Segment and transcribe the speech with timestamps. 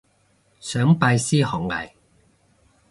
[0.59, 1.91] 想拜師學藝